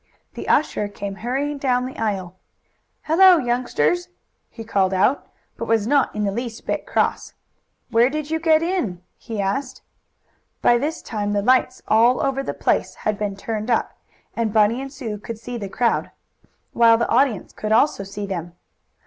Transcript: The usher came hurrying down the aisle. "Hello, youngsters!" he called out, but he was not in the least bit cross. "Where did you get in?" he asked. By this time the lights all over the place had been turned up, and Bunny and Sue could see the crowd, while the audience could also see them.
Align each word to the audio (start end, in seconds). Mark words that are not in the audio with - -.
The 0.33 0.47
usher 0.49 0.87
came 0.87 1.13
hurrying 1.21 1.59
down 1.59 1.85
the 1.85 1.95
aisle. 1.99 2.35
"Hello, 3.03 3.37
youngsters!" 3.37 4.07
he 4.49 4.63
called 4.63 4.95
out, 4.95 5.27
but 5.57 5.65
he 5.65 5.69
was 5.69 5.85
not 5.85 6.15
in 6.15 6.23
the 6.23 6.31
least 6.31 6.65
bit 6.65 6.87
cross. 6.87 7.35
"Where 7.91 8.09
did 8.09 8.31
you 8.31 8.39
get 8.39 8.63
in?" 8.63 9.03
he 9.15 9.39
asked. 9.39 9.83
By 10.59 10.79
this 10.79 11.03
time 11.03 11.33
the 11.33 11.43
lights 11.43 11.83
all 11.87 12.19
over 12.25 12.41
the 12.41 12.55
place 12.55 12.95
had 13.05 13.19
been 13.19 13.35
turned 13.35 13.69
up, 13.69 13.93
and 14.35 14.51
Bunny 14.51 14.81
and 14.81 14.91
Sue 14.91 15.19
could 15.19 15.37
see 15.37 15.55
the 15.55 15.69
crowd, 15.69 16.09
while 16.73 16.97
the 16.97 17.07
audience 17.07 17.53
could 17.53 17.71
also 17.71 18.03
see 18.03 18.25
them. 18.25 18.55